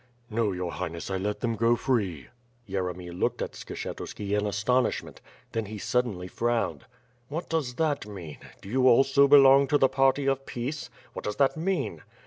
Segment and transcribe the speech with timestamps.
[0.31, 2.25] ^rNo, your Highness, I let them go free."
[2.67, 6.85] Yeremy looked at Skshetuski in astonishment; then he suddenly irowned:
[7.29, 8.39] "What does that mean?
[8.63, 10.89] Do you also belong to the party of peace?
[11.13, 12.01] What does that mean?"